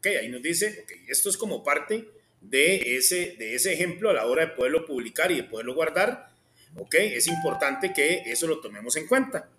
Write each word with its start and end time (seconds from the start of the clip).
Ok, 0.00 0.06
ahí 0.06 0.30
nos 0.30 0.40
dice, 0.40 0.82
ok, 0.82 0.92
esto 1.08 1.28
es 1.28 1.36
como 1.36 1.62
parte 1.62 2.08
de 2.40 2.96
ese, 2.96 3.36
de 3.38 3.54
ese 3.54 3.74
ejemplo 3.74 4.08
a 4.08 4.14
la 4.14 4.24
hora 4.24 4.46
de 4.46 4.52
poderlo 4.52 4.86
publicar 4.86 5.30
y 5.30 5.36
de 5.36 5.44
poderlo 5.44 5.74
guardar. 5.74 6.30
Ok, 6.78 6.94
es 6.94 7.26
importante 7.26 7.92
que 7.92 8.22
eso 8.24 8.46
lo 8.46 8.62
tomemos 8.62 8.96
en 8.96 9.06
cuenta. 9.06 9.50